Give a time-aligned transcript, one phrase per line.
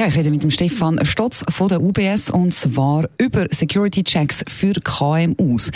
[0.00, 4.42] Ja, ich rede mit dem Stefan Stotz von der UBS und zwar über Security Checks
[4.48, 5.70] für KMUs.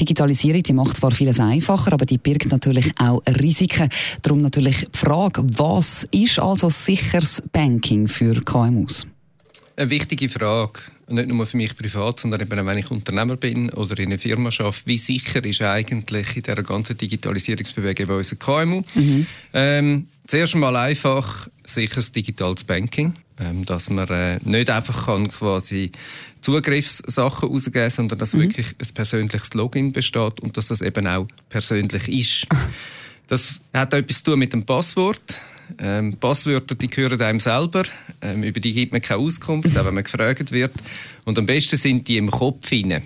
[0.00, 3.88] Digitalisierung, die macht zwar vieles einfacher, aber die birgt natürlich auch Risiken.
[4.22, 9.06] Darum natürlich die Frage, was ist also sicheres Banking für KMUs?
[9.76, 13.96] Eine wichtige Frage, nicht nur für mich privat, sondern eben wenn ich Unternehmer bin oder
[14.00, 18.82] in einer Firma arbeite, wie sicher ist eigentlich in dieser ganzen Digitalisierungsbewegung bei uns KMU?
[18.96, 19.26] Mhm.
[19.52, 25.92] Ähm, zuerst einmal einfach sicheres digitales Banking ähm, dass man äh, nicht einfach kann quasi
[26.40, 28.40] Zugriffssachen rausgeben, sondern dass mhm.
[28.40, 32.46] wirklich ein persönliches Login besteht und dass das eben auch persönlich ist.
[33.30, 35.20] Das hat etwas zu tun mit dem Passwort.
[35.78, 37.82] Ähm, Passwörter, die gehören einem selber.
[38.22, 40.72] Ähm, über die gibt man keine Auskunft, auch wenn man gefragt wird.
[41.26, 43.02] Und am besten sind die im Kopf hinein.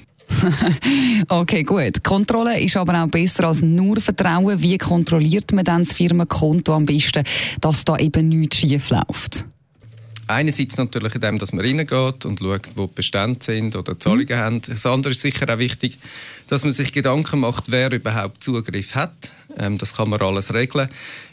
[1.29, 2.03] okay, gut.
[2.03, 4.61] Kontrolle ist aber auch besser als nur Vertrauen.
[4.61, 7.25] Wie kontrolliert man dann das Firmenkonto am besten,
[7.61, 9.47] dass da eben nichts schief läuft?
[10.33, 14.27] Einerseits natürlich in dem, dass man reingeht und schaut, wo die Bestände sind oder Zahlungen
[14.29, 14.37] mhm.
[14.37, 14.63] haben.
[14.63, 15.99] Das andere ist sicher auch wichtig,
[16.49, 19.33] dass man sich Gedanken macht, wer überhaupt Zugriff hat.
[19.59, 20.89] Ähm, das kann man alles regeln.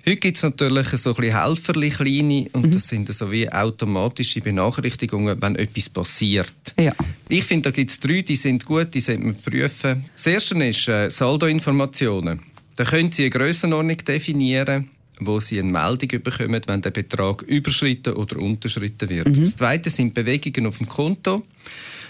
[0.05, 2.71] Heute gibt es natürlich so ein bisschen Helferli kleine und mhm.
[2.71, 6.53] das sind so wie automatische Benachrichtigungen, wenn etwas passiert.
[6.77, 6.93] Ja.
[7.29, 10.05] Ich finde, da gibt es drei, die sind gut, die sollte man prüfen.
[10.15, 12.41] Das erste ist äh, Saldoinformationen.
[12.75, 14.89] Da können Sie eine Grössenordnung definieren
[15.19, 19.27] wo sie eine Meldung bekommen, wenn der Betrag überschritten oder unterschritten wird.
[19.27, 19.41] Mhm.
[19.41, 21.43] Das Zweite sind Bewegungen auf dem Konto.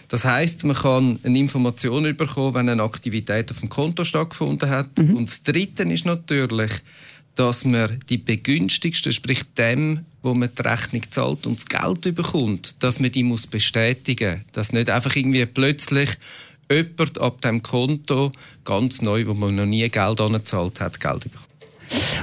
[0.07, 4.97] Das heißt, man kann eine Information bekommen, wenn eine Aktivität auf dem Konto stattgefunden hat.
[4.97, 5.15] Mhm.
[5.15, 6.71] Und das Dritte ist natürlich,
[7.35, 12.83] dass man die begünstigste, sprich dem, wo man die Rechnung zahlt und das Geld bekommt,
[12.83, 16.09] dass man die muss bestätigen, dass nicht einfach irgendwie plötzlich
[16.69, 18.31] jemand ab dem Konto
[18.65, 21.48] ganz neu, wo man noch nie Geld angezahlt hat, Geld bekommt.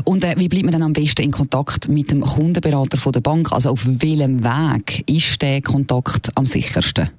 [0.06, 3.20] Und äh, wie bleibt man dann am besten in Kontakt mit dem Kundenberater von der
[3.20, 3.52] Bank?
[3.52, 7.10] Also auf welchem Weg ist der Kontakt am sichersten?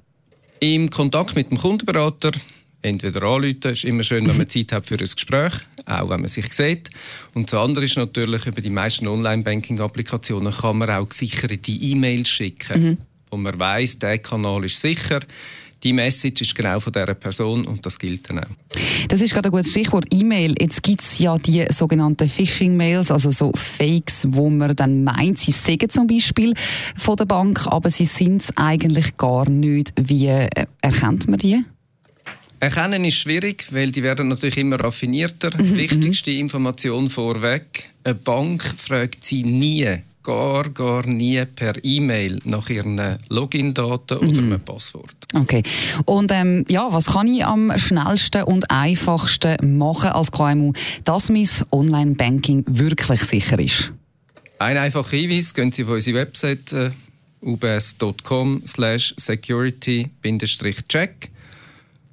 [0.60, 2.32] Im Kontakt mit dem Kundenberater
[2.80, 5.52] entweder anrufen, ist immer schön, wenn man Zeit hat für ein Gespräch,
[5.84, 6.88] auch wenn man sich sieht.
[7.34, 12.82] Und das andere ist natürlich, über die meisten Online-Banking-Applikationen kann man auch gesicherte E-Mails schicken,
[12.82, 12.98] mhm.
[13.30, 15.20] wo man weiß, der Kanal ist sicher
[15.82, 18.46] die Message ist genau von dieser Person und das gilt dann auch.
[19.08, 20.54] Das ist gerade ein gutes Stichwort E-Mail.
[20.60, 25.52] Jetzt gibt es ja die sogenannten Phishing-Mails, also so Fakes, wo man dann meint, sie
[25.52, 26.54] sagen zum Beispiel
[26.96, 29.92] von der Bank, aber sie sind es eigentlich gar nicht.
[29.96, 30.48] Wie äh,
[30.80, 31.64] erkennt man die?
[32.60, 35.50] Erkennen ist schwierig, weil die werden natürlich immer raffinierter.
[35.56, 35.76] Mhm.
[35.76, 37.90] Wichtigste Information vorweg.
[38.02, 39.86] Eine Bank fragt sie nie
[40.28, 44.28] gar, gar nie per E-Mail nach ihren Login-Daten mhm.
[44.28, 45.16] oder einem Passwort.
[45.32, 45.62] Okay.
[46.04, 50.74] Und ähm, ja, was kann ich am schnellsten und einfachsten machen als KMU,
[51.04, 53.90] dass mein Online-Banking wirklich sicher ist?
[54.58, 56.90] Ein einfacher Hinweis, gehen Sie auf unsere Website äh,
[57.40, 61.30] ubs.com slash security-check.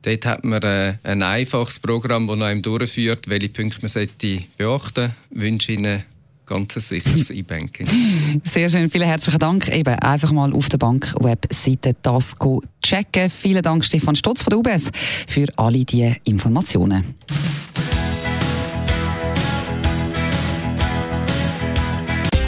[0.03, 4.93] Dort hat man äh, ein einfaches Programm, das einem durchführt, welche Punkte man sollte beachten
[4.95, 5.11] sollte.
[5.31, 6.05] Ich wünsche Ihnen
[6.45, 7.87] ganz sicheres E-Banking.
[8.43, 9.67] Sehr schön, vielen herzlichen Dank.
[9.69, 12.35] Eben einfach mal auf der Bank-Webseite das
[12.81, 13.29] checken.
[13.29, 14.89] Vielen Dank, Stefan Stotz von der UBS,
[15.27, 17.15] für alle diese Informationen.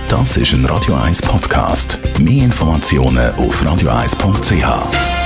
[0.09, 1.99] Das ist ein Radio 1 Podcast.
[2.17, 5.16] Mehr Informationen auf radio1.ch.